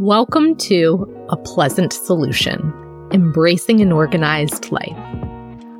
[0.00, 2.72] Welcome to A Pleasant Solution
[3.12, 4.96] Embracing an Organized Life.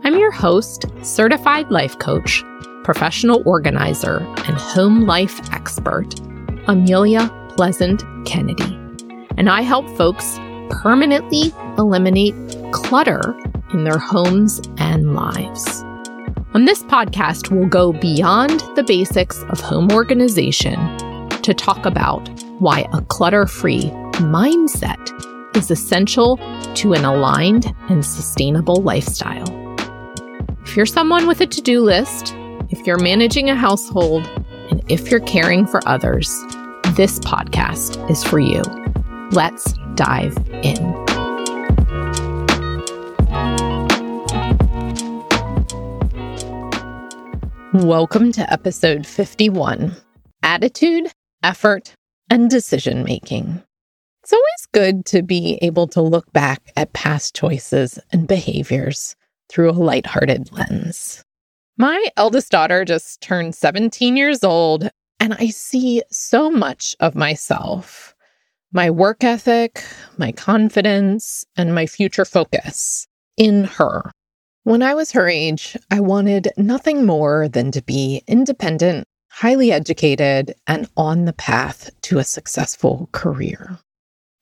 [0.05, 2.45] I'm your host, certified life coach,
[2.85, 6.21] professional organizer, and home life expert,
[6.67, 8.79] Amelia Pleasant Kennedy.
[9.39, 12.35] And I help folks permanently eliminate
[12.73, 13.35] clutter
[13.73, 15.83] in their homes and lives.
[16.53, 20.75] On this podcast, we'll go beyond the basics of home organization
[21.41, 22.29] to talk about
[22.59, 26.37] why a clutter free mindset is essential
[26.75, 29.49] to an aligned and sustainable lifestyle.
[30.63, 32.35] If you're someone with a to do list,
[32.69, 34.27] if you're managing a household,
[34.71, 36.29] and if you're caring for others,
[36.95, 38.63] this podcast is for you.
[39.33, 40.95] Let's dive in.
[47.73, 49.97] Welcome to episode 51
[50.43, 51.11] Attitude,
[51.43, 51.95] Effort,
[52.29, 53.63] and Decision Making.
[54.31, 59.17] It's always good to be able to look back at past choices and behaviors
[59.49, 61.25] through a lighthearted lens.
[61.77, 68.15] My eldest daughter just turned 17 years old, and I see so much of myself
[68.73, 69.83] my work ethic,
[70.17, 74.13] my confidence, and my future focus in her.
[74.63, 80.55] When I was her age, I wanted nothing more than to be independent, highly educated,
[80.69, 83.81] and on the path to a successful career.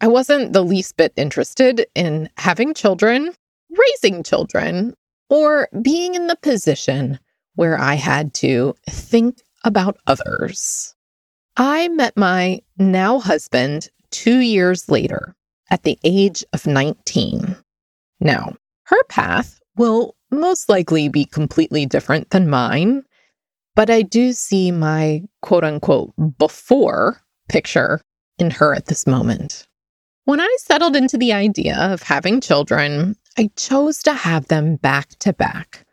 [0.01, 3.33] I wasn't the least bit interested in having children,
[3.71, 4.95] raising children,
[5.29, 7.19] or being in the position
[7.55, 10.95] where I had to think about others.
[11.57, 15.35] I met my now husband two years later
[15.71, 17.57] at the age of 19.
[18.21, 18.55] Now,
[18.85, 23.03] her path will most likely be completely different than mine,
[23.75, 28.01] but I do see my quote unquote before picture
[28.39, 29.68] in her at this moment.
[30.29, 35.19] When I settled into the idea of having children, I chose to have them back
[35.21, 35.87] to back,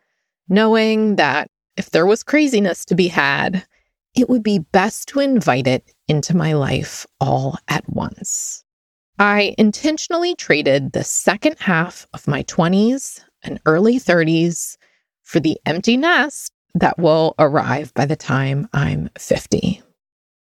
[0.50, 3.66] knowing that if there was craziness to be had,
[4.14, 8.66] it would be best to invite it into my life all at once.
[9.18, 14.76] I intentionally traded the second half of my 20s and early 30s
[15.24, 19.82] for the empty nest that will arrive by the time I'm 50.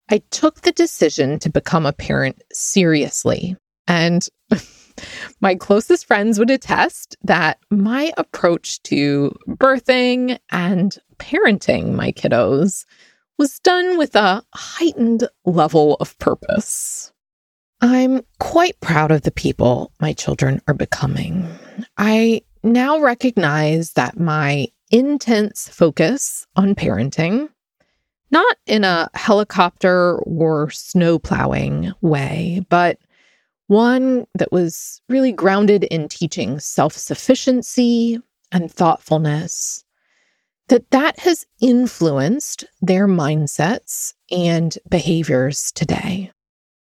[0.08, 4.28] I took the decision to become a parent seriously and
[5.40, 12.84] my closest friends would attest that my approach to birthing and parenting my kiddos
[13.38, 17.12] was done with a heightened level of purpose.
[17.80, 21.46] I'm quite proud of the people my children are becoming.
[21.98, 27.48] I now recognize that my intense focus on parenting,
[28.30, 32.98] not in a helicopter or snow plowing way, but
[33.66, 38.18] one that was really grounded in teaching self sufficiency
[38.52, 39.84] and thoughtfulness,
[40.68, 46.30] that that has influenced their mindsets and behaviors today.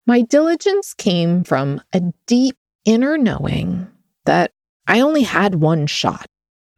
[0.05, 3.87] My diligence came from a deep inner knowing
[4.25, 4.51] that
[4.87, 6.27] I only had one shot.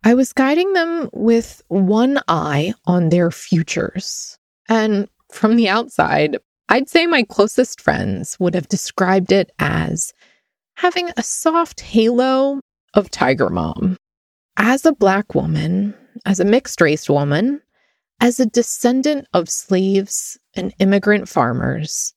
[0.04, 4.38] I was guiding them with one eye on their futures.
[4.70, 6.38] And from the outside,
[6.68, 10.14] I'd say my closest friends would have described it as
[10.76, 12.60] having a soft halo
[12.94, 13.98] of Tiger Mom.
[14.58, 15.94] As a Black woman,
[16.26, 17.62] as a mixed race woman,
[18.20, 22.14] as a descendant of slaves and immigrant farmers,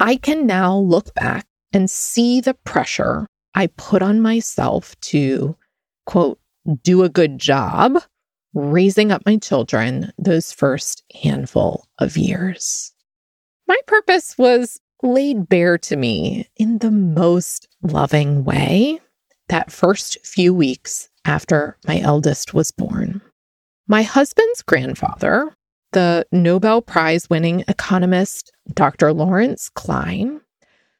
[0.00, 5.56] I can now look back and see the pressure I put on myself to,
[6.06, 6.38] quote,
[6.82, 7.98] do a good job
[8.54, 12.92] raising up my children those first handful of years.
[13.70, 18.98] My purpose was laid bare to me in the most loving way
[19.48, 23.22] that first few weeks after my eldest was born.
[23.86, 25.54] My husband's grandfather,
[25.92, 29.12] the Nobel Prize winning economist Dr.
[29.12, 30.40] Lawrence Klein,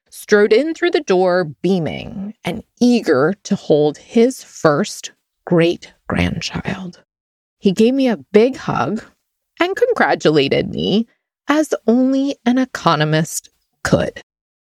[0.08, 5.10] strode in through the door beaming and eager to hold his first
[5.44, 7.02] great grandchild.
[7.58, 9.02] He gave me a big hug
[9.58, 11.08] and congratulated me
[11.48, 13.50] as only an economist
[13.82, 14.22] could.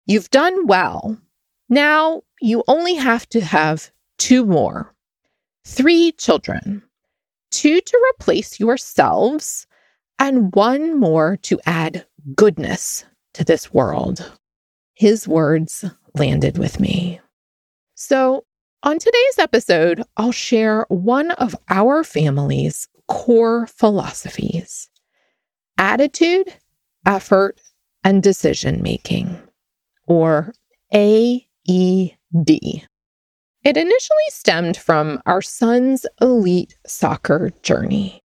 [0.05, 1.17] You've done well.
[1.69, 4.93] Now you only have to have two more,
[5.65, 6.83] three children,
[7.51, 9.67] two to replace yourselves,
[10.19, 14.31] and one more to add goodness to this world.
[14.93, 15.85] His words
[16.15, 17.19] landed with me.
[17.95, 18.45] So,
[18.83, 24.90] on today's episode, I'll share one of our family's core philosophies
[25.77, 26.53] attitude
[27.05, 27.61] effort,
[28.03, 29.37] and decision making,
[30.07, 30.53] or
[30.93, 31.45] AED.
[33.63, 38.21] It initially stemmed from our son's elite soccer journey.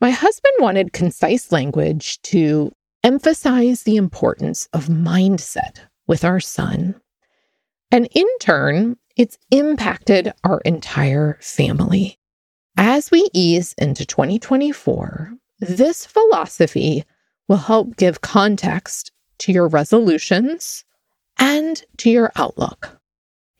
[0.00, 7.00] My husband wanted concise language to emphasize the importance of mindset with our son.
[7.90, 12.18] And in turn, it's impacted our entire family.
[12.76, 17.04] As we ease into 2024, this philosophy
[17.48, 20.84] will help give context to your resolutions
[21.38, 22.98] and to your outlook.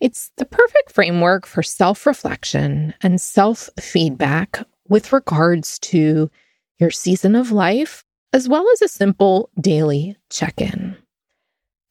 [0.00, 6.30] It's the perfect framework for self reflection and self feedback with regards to
[6.78, 10.96] your season of life, as well as a simple daily check in.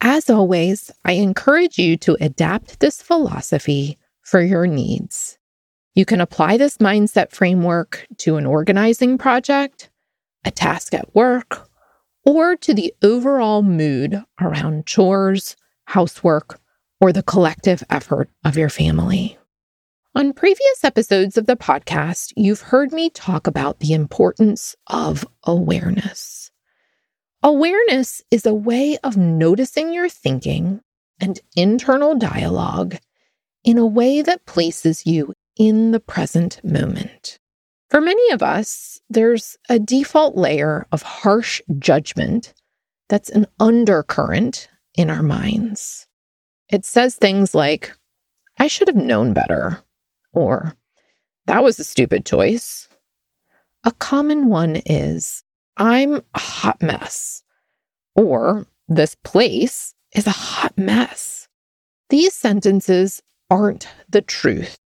[0.02, 5.38] As always, I encourage you to adapt this philosophy for your needs.
[5.96, 9.90] You can apply this mindset framework to an organizing project,
[10.46, 11.70] a task at work,
[12.26, 15.56] or to the overall mood around chores,
[15.86, 16.60] housework,
[17.02, 19.38] or the collective effort of your family.
[20.16, 26.52] On previous episodes of the podcast, you've heard me talk about the importance of awareness.
[27.42, 30.82] Awareness is a way of noticing your thinking
[31.20, 32.98] and internal dialogue
[33.64, 37.40] in a way that places you in the present moment.
[37.94, 42.56] For many of us, there's a default layer of harsh judgment
[43.08, 46.08] that's an undercurrent in our minds.
[46.72, 47.96] It says things like,
[48.58, 49.84] I should have known better,
[50.32, 50.74] or
[51.46, 52.90] that was a stupid choice.
[53.84, 55.44] A common one is,
[55.78, 57.44] I'm a hot mess.
[58.16, 61.48] Or this place is a hot mess.
[62.10, 64.80] These sentences aren't the truth.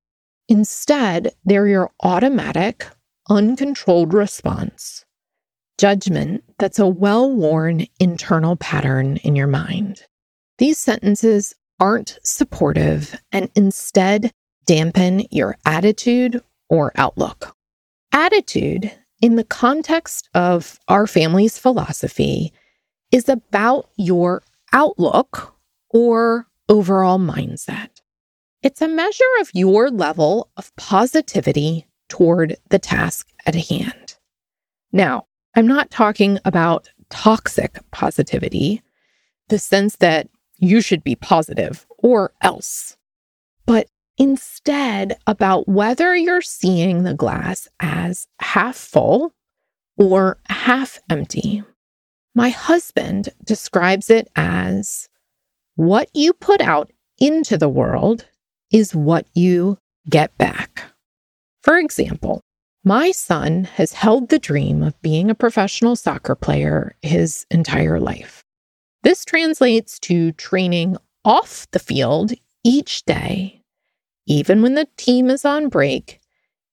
[0.49, 2.85] Instead, they're your automatic,
[3.29, 5.05] uncontrolled response.
[5.77, 10.03] Judgment that's a well worn internal pattern in your mind.
[10.57, 14.31] These sentences aren't supportive and instead
[14.65, 17.55] dampen your attitude or outlook.
[18.11, 18.91] Attitude
[19.21, 22.53] in the context of our family's philosophy,
[23.11, 25.55] is about your outlook
[25.89, 27.89] or overall mindset.
[28.61, 34.15] It's a measure of your level of positivity toward the task at hand.
[34.91, 35.25] Now,
[35.55, 38.81] I'm not talking about toxic positivity,
[39.49, 42.97] the sense that you should be positive or else,
[43.65, 43.87] but
[44.17, 49.33] instead about whether you're seeing the glass as half full
[49.97, 51.63] or half empty.
[52.35, 55.09] My husband describes it as
[55.75, 58.25] what you put out into the world
[58.71, 59.77] is what you
[60.09, 60.83] get back.
[61.67, 62.39] For example,
[62.85, 68.45] my son has held the dream of being a professional soccer player his entire life.
[69.03, 72.31] This translates to training off the field
[72.63, 73.57] each day
[74.27, 76.19] even when the team is on break,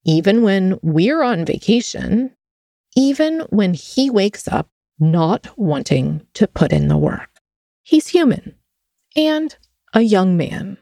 [0.04, 2.32] even when we're on vacation,
[2.96, 4.68] even when he wakes up
[4.98, 7.30] not wanting to put in the work.
[7.82, 8.56] He's human
[9.16, 9.56] and
[9.92, 10.78] a young man.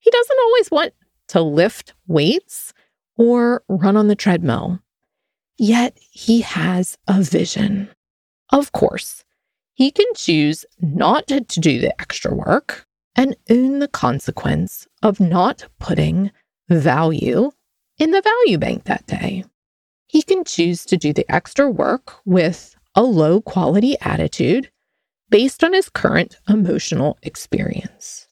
[0.00, 0.94] He doesn't always want
[1.28, 2.73] to lift weights
[3.16, 4.80] or run on the treadmill,
[5.56, 7.88] yet he has a vision.
[8.50, 9.24] Of course,
[9.74, 15.66] he can choose not to do the extra work and own the consequence of not
[15.78, 16.30] putting
[16.68, 17.50] value
[17.98, 19.44] in the value bank that day.
[20.06, 24.70] He can choose to do the extra work with a low quality attitude
[25.30, 28.28] based on his current emotional experience.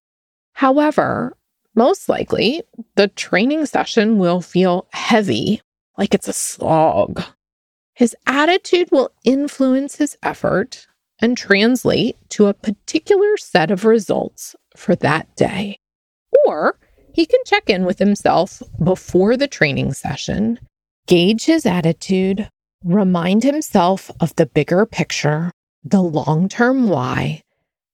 [0.52, 1.36] However,
[1.74, 2.62] most likely,
[2.96, 5.62] the training session will feel heavy,
[5.96, 7.22] like it's a slog.
[7.94, 10.86] His attitude will influence his effort
[11.20, 15.78] and translate to a particular set of results for that day.
[16.46, 16.78] Or
[17.12, 20.58] he can check in with himself before the training session,
[21.06, 22.48] gauge his attitude,
[22.82, 25.52] remind himself of the bigger picture,
[25.84, 27.42] the long term why,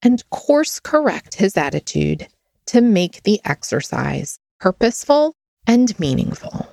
[0.02, 2.28] and course correct his attitude
[2.68, 5.34] to make the exercise purposeful
[5.66, 6.68] and meaningful.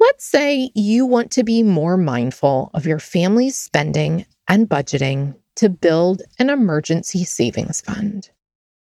[0.00, 5.68] Let's say you want to be more mindful of your family's spending and budgeting to
[5.68, 8.30] build an emergency savings fund.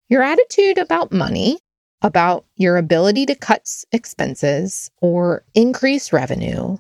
[0.09, 1.59] Your attitude about money,
[2.01, 6.77] about your ability to cut expenses or increase revenue,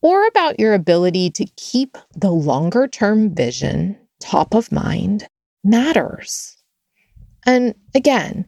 [0.00, 5.26] or about your ability to keep the longer term vision top of mind
[5.64, 6.56] matters.
[7.44, 8.46] And again,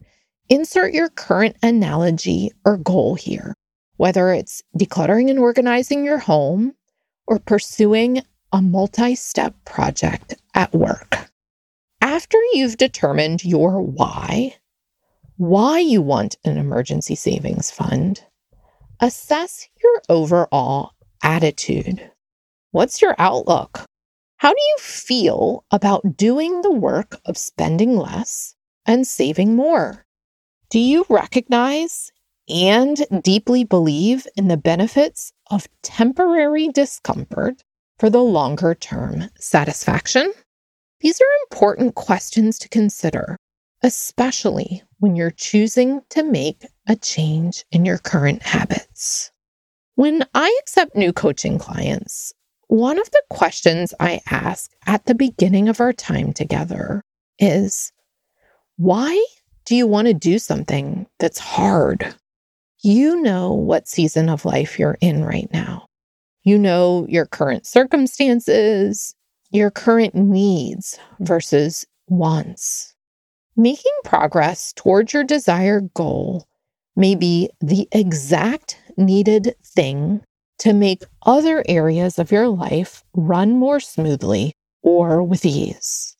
[0.49, 3.53] insert your current analogy or goal here,
[3.97, 6.73] whether it's decluttering and organizing your home
[7.25, 11.27] or pursuing a multi step project at work
[12.17, 14.55] after you've determined your why,
[15.35, 18.23] why you want an emergency savings fund,
[18.99, 22.09] assess your overall attitude.
[22.71, 23.85] What's your outlook?
[24.37, 30.06] How do you feel about doing the work of spending less and saving more?
[30.69, 32.11] Do you recognize
[32.49, 37.63] and deeply believe in the benefits of temporary discomfort
[37.97, 40.33] for the longer term satisfaction?
[40.99, 43.37] These are important questions to consider,
[43.81, 49.31] especially when you're choosing to make a change in your current habits.
[49.95, 52.33] When I accept new coaching clients,
[52.67, 57.01] one of the questions I ask at the beginning of our time together
[57.39, 57.93] is
[58.75, 59.25] why
[59.67, 62.15] do you want to do something that's hard?
[62.83, 65.87] You know what season of life you're in right now.
[66.43, 69.13] You know your current circumstances,
[69.51, 72.95] your current needs versus wants.
[73.57, 76.47] Making progress towards your desired goal
[76.95, 80.21] may be the exact needed thing
[80.59, 86.16] to make other areas of your life run more smoothly or with ease.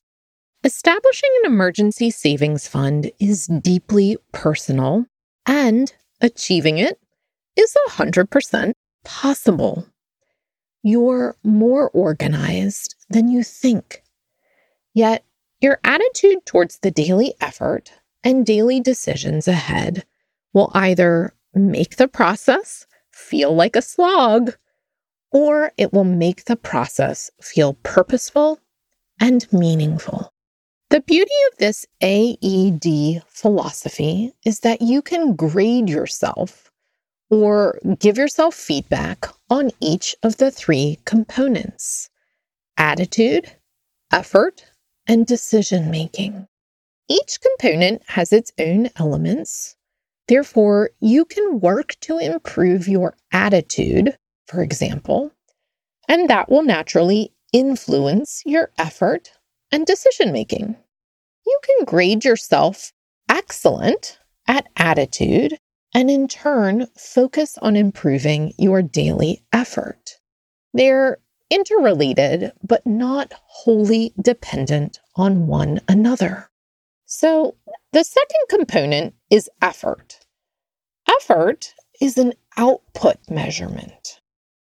[0.67, 5.05] Establishing an emergency savings fund is deeply personal,
[5.45, 6.99] and achieving it
[7.55, 8.73] is 100%
[9.05, 9.87] possible.
[10.83, 14.03] You're more organized than you think.
[14.93, 15.23] Yet,
[15.61, 20.05] your attitude towards the daily effort and daily decisions ahead
[20.51, 24.51] will either make the process feel like a slog,
[25.31, 28.59] or it will make the process feel purposeful
[29.21, 30.33] and meaningful.
[30.89, 36.71] The beauty of this AED philosophy is that you can grade yourself
[37.29, 42.09] or give yourself feedback on each of the three components
[42.77, 43.51] attitude,
[44.13, 44.63] effort,
[45.07, 46.47] and decision making.
[47.09, 49.75] Each component has its own elements.
[50.29, 55.33] Therefore, you can work to improve your attitude, for example,
[56.07, 59.31] and that will naturally influence your effort
[59.71, 60.75] and decision making.
[61.45, 62.91] You can grade yourself
[63.29, 65.57] excellent at attitude
[65.93, 70.17] and in turn focus on improving your daily effort.
[70.73, 71.17] They're
[71.49, 76.49] interrelated, but not wholly dependent on one another.
[77.05, 77.55] So,
[77.93, 80.19] the second component is effort.
[81.21, 84.19] Effort is an output measurement.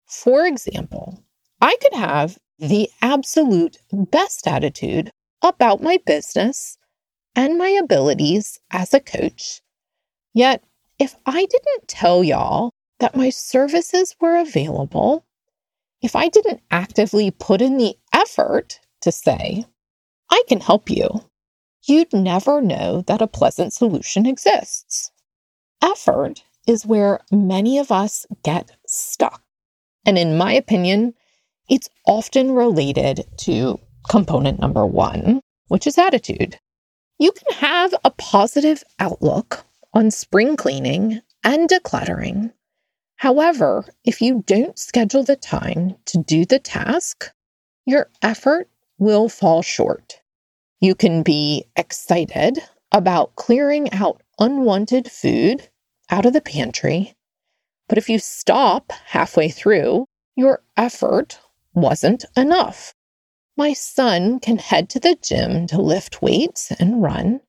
[0.06, 1.23] For example,
[1.61, 5.11] I could have the absolute best attitude
[5.42, 6.78] about my business
[7.35, 9.61] and my abilities as a coach.
[10.33, 10.62] Yet,
[10.99, 15.26] if I didn't tell y'all that my services were available,
[16.02, 19.64] if I didn't actively put in the effort to say,
[20.31, 21.09] I can help you,
[21.85, 25.11] you'd never know that a pleasant solution exists.
[25.83, 29.42] Effort is where many of us get stuck.
[30.07, 31.14] And in my opinion,
[31.69, 33.78] it's often related to
[34.09, 36.59] component number one, which is attitude.
[37.19, 39.64] You can have a positive outlook
[39.95, 42.52] on spring cleaning and decluttering.
[43.16, 47.31] However, if you don't schedule the time to do the task,
[47.87, 50.21] your effort will fall short.
[50.81, 52.59] You can be excited
[52.90, 55.69] about clearing out unwanted food
[56.11, 57.14] out of the pantry,
[57.88, 61.38] but if you stop halfway through, your effort
[61.74, 62.94] wasn't enough.
[63.56, 67.40] My son can head to the gym to lift weights and run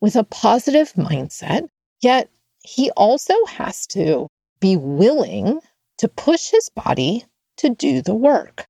[0.00, 1.68] with a positive mindset,
[2.00, 2.28] yet
[2.62, 4.28] he also has to
[4.60, 5.60] be willing
[5.98, 7.24] to push his body
[7.58, 8.66] to do the work.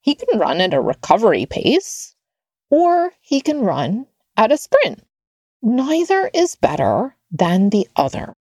[0.00, 2.14] He can run at a recovery pace
[2.70, 4.06] or he can run
[4.36, 5.04] at a sprint.
[5.62, 8.32] Neither is better than the other.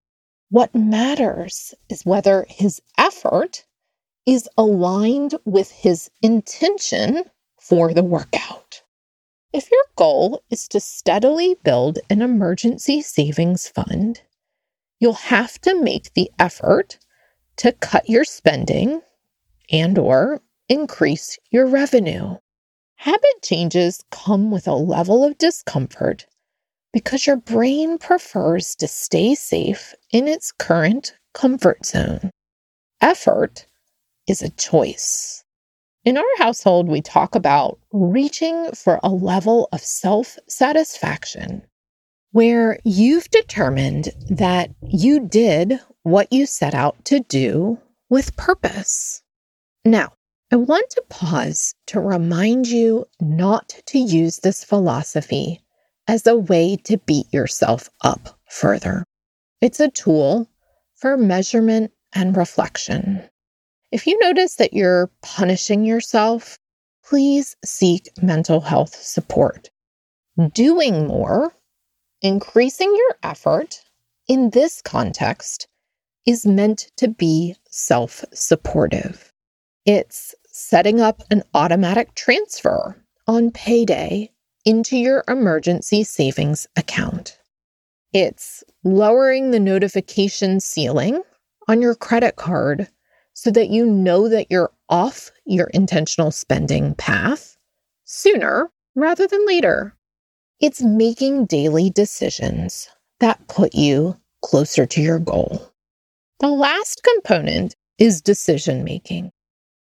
[0.50, 3.66] What matters is whether his effort
[4.26, 7.24] is aligned with his intention
[7.60, 8.82] for the workout.
[9.54, 14.22] If your goal is to steadily build an emergency savings fund,
[15.00, 17.00] you'll have to make the effort
[17.58, 19.02] to cut your spending
[19.72, 22.38] and or increase your revenue.
[22.96, 26.28] Habit changes come with a level of discomfort
[26.94, 32.30] because your brain prefers to stay safe in its current comfort zone.
[33.02, 33.66] Effort
[34.28, 35.44] is a choice.
[36.04, 41.64] In our household, we talk about reaching for a level of self satisfaction
[42.32, 47.78] where you've determined that you did what you set out to do
[48.10, 49.22] with purpose.
[49.86, 50.14] Now,
[50.52, 55.62] I want to pause to remind you not to use this philosophy
[56.08, 59.04] as a way to beat yourself up further.
[59.62, 60.50] It's a tool
[60.96, 63.30] for measurement and reflection.
[63.92, 66.58] If you notice that you're punishing yourself,
[67.04, 69.70] please seek mental health support.
[70.54, 71.54] Doing more,
[72.22, 73.82] increasing your effort
[74.30, 75.68] in this context
[76.26, 79.34] is meant to be self supportive.
[79.86, 82.96] It's setting up an automatic transfer
[83.28, 84.32] on payday
[84.64, 87.40] into your emergency savings account.
[88.14, 91.24] It's lowering the notification ceiling
[91.68, 92.88] on your credit card
[93.34, 97.58] so that you know that you're off your intentional spending path
[98.06, 99.96] sooner rather than later.
[100.60, 105.72] It's making daily decisions that put you closer to your goal.
[106.40, 109.32] The last component is decision making.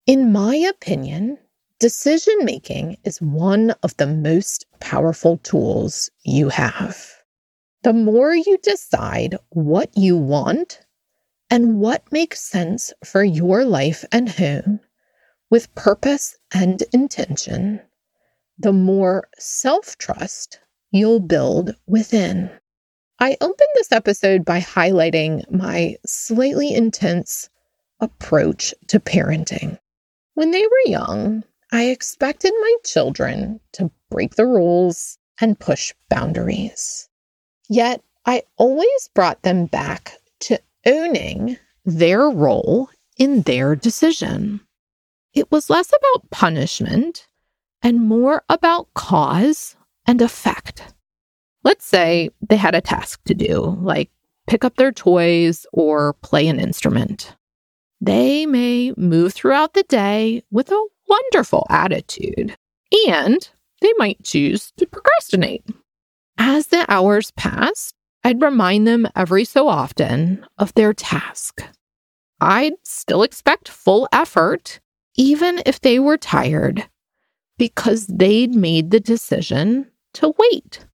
[0.08, 1.38] In my opinion,
[1.80, 7.12] decision making is one of the most powerful tools you have.
[7.84, 10.80] The more you decide what you want
[11.52, 14.80] and what makes sense for your life and home
[15.50, 17.82] with purpose and intention,
[18.58, 20.60] the more self trust
[20.92, 22.50] you'll build within.
[23.20, 27.50] I opened this episode by highlighting my slightly intense
[28.00, 29.78] approach to parenting.
[30.36, 31.44] When they were young,
[31.74, 37.10] I expected my children to break the rules and push boundaries.
[37.68, 40.14] Yet I always brought them back
[40.86, 44.62] owning their role in their decision.
[45.34, 47.28] It was less about punishment
[47.82, 50.94] and more about cause and effect.
[51.64, 54.10] Let's say they had a task to do, like
[54.48, 57.36] pick up their toys or play an instrument.
[58.00, 62.56] They may move throughout the day with a wonderful attitude,
[63.08, 63.50] and
[63.82, 65.64] they might choose to procrastinate.
[66.38, 67.94] As the hours passed,
[68.24, 71.64] I'd remind them every so often of their task.
[72.40, 74.80] I'd still expect full effort,
[75.16, 76.88] even if they were tired,
[77.58, 80.86] because they'd made the decision to wait.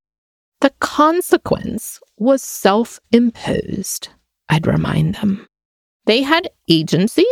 [0.61, 4.09] The consequence was self imposed,
[4.49, 5.47] I'd remind them.
[6.05, 7.25] They had agency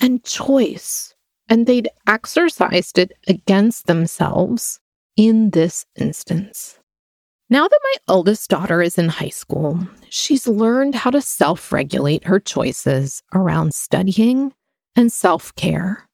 [0.00, 1.14] and choice,
[1.48, 4.80] and they'd exercised it against themselves
[5.16, 6.78] in this instance.
[7.50, 12.24] Now that my eldest daughter is in high school, she's learned how to self regulate
[12.24, 14.54] her choices around studying
[14.96, 16.08] and self care.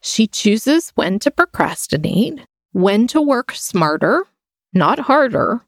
[0.00, 2.40] She chooses when to procrastinate,
[2.72, 4.24] when to work smarter,
[4.72, 5.64] not harder,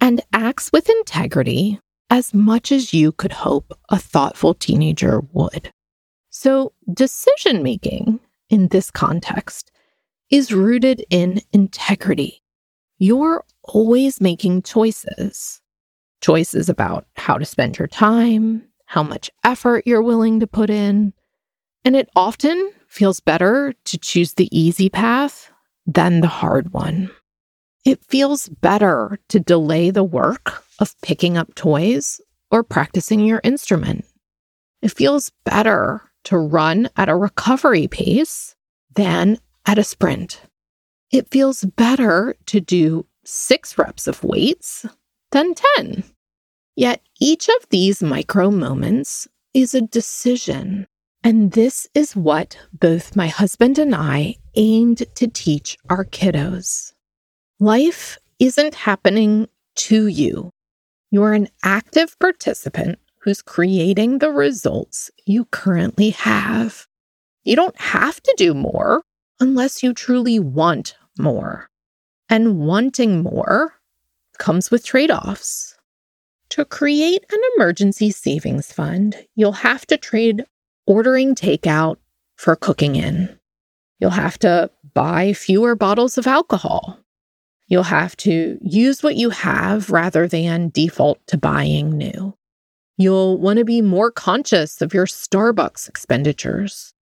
[0.00, 5.70] and acts with integrity as much as you could hope a thoughtful teenager would.
[6.30, 9.70] So, decision making in this context
[10.30, 12.42] is rooted in integrity.
[12.98, 15.60] You're always making choices
[16.24, 21.12] choices about how to spend your time, how much effort you're willing to put in.
[21.84, 25.52] And it often feels better to choose the easy path
[25.86, 27.10] than the hard one.
[27.84, 34.06] It feels better to delay the work of picking up toys or practicing your instrument.
[34.80, 38.56] It feels better to run at a recovery pace
[38.94, 40.40] than at a sprint.
[41.12, 44.86] It feels better to do six reps of weights
[45.34, 46.04] then 10.
[46.76, 50.86] Yet each of these micro moments is a decision.
[51.24, 56.92] And this is what both my husband and I aimed to teach our kiddos.
[57.58, 60.50] Life isn't happening to you.
[61.10, 66.86] You're an active participant who's creating the results you currently have.
[67.42, 69.02] You don't have to do more
[69.40, 71.68] unless you truly want more.
[72.28, 73.74] And wanting more
[74.38, 75.76] comes with trade offs.
[76.50, 80.44] To create an emergency savings fund, you'll have to trade
[80.86, 81.96] ordering takeout
[82.36, 83.38] for cooking in.
[83.98, 86.98] You'll have to buy fewer bottles of alcohol.
[87.66, 92.36] You'll have to use what you have rather than default to buying new.
[92.96, 96.94] You'll want to be more conscious of your Starbucks expenditures.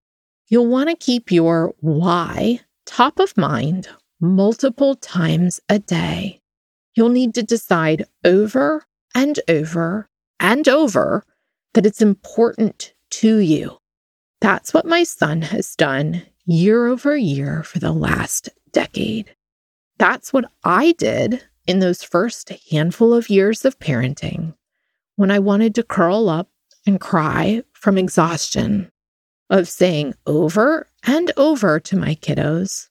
[0.48, 3.88] You'll want to keep your why top of mind
[4.22, 6.40] multiple times a day.
[6.94, 10.08] You'll need to decide over and over
[10.38, 11.24] and over
[11.74, 13.78] that it's important to you.
[14.40, 19.34] That's what my son has done year over year for the last decade.
[19.98, 24.54] That's what I did in those first handful of years of parenting
[25.16, 26.48] when I wanted to curl up
[26.86, 28.90] and cry from exhaustion
[29.50, 32.88] of saying over and over to my kiddos,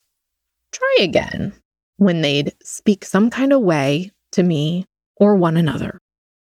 [0.72, 1.54] try again,
[1.98, 4.86] when they'd speak some kind of way to me
[5.18, 6.00] or one another.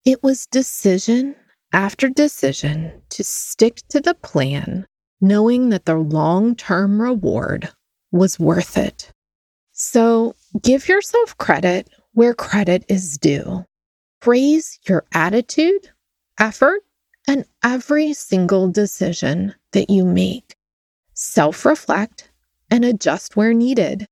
[0.04, 1.36] It was decision
[1.72, 4.86] after decision to stick to the plan,
[5.20, 7.70] knowing that the long term reward
[8.12, 9.10] was worth it.
[9.72, 13.64] So give yourself credit where credit is due.
[14.20, 15.90] Praise your attitude,
[16.40, 16.80] effort,
[17.28, 20.56] and every single decision that you make.
[21.12, 22.30] Self reflect
[22.70, 24.06] and adjust where needed.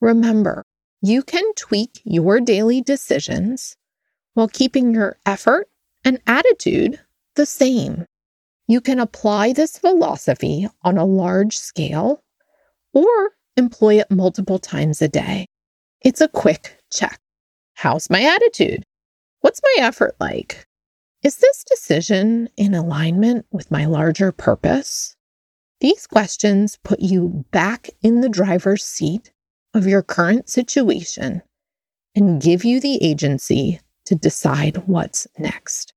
[0.00, 0.62] Remember,
[1.02, 3.76] you can tweak your daily decisions
[4.34, 5.68] while keeping your effort
[6.04, 7.00] and attitude
[7.34, 8.06] the same.
[8.68, 12.22] You can apply this philosophy on a large scale
[12.92, 15.46] or employ it multiple times a day.
[16.02, 17.18] It's a quick check.
[17.74, 18.84] How's my attitude?
[19.40, 20.66] What's my effort like?
[21.22, 25.15] Is this decision in alignment with my larger purpose?
[25.80, 29.30] These questions put you back in the driver's seat
[29.74, 31.42] of your current situation
[32.14, 35.92] and give you the agency to decide what's next.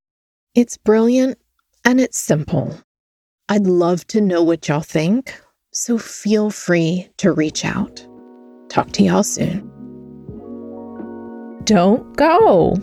[0.53, 1.37] It's brilliant
[1.85, 2.77] and it's simple.
[3.47, 5.39] I'd love to know what y'all think,
[5.71, 8.05] so feel free to reach out.
[8.67, 9.65] Talk to y'all soon.
[11.63, 12.75] Don't go.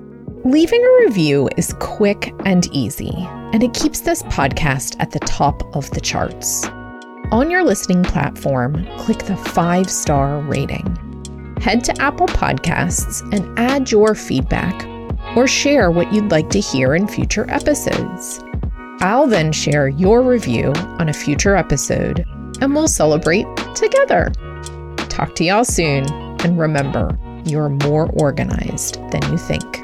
[0.44, 3.12] Leaving a review is quick and easy,
[3.52, 6.66] and it keeps this podcast at the top of the charts.
[7.32, 10.86] On your listening platform, click the five star rating.
[11.60, 14.86] Head to Apple Podcasts and add your feedback
[15.36, 18.38] or share what you'd like to hear in future episodes.
[19.00, 22.24] I'll then share your review on a future episode
[22.60, 24.30] and we'll celebrate together.
[25.08, 26.04] Talk to y'all soon,
[26.44, 29.82] and remember, you're more organized than you think.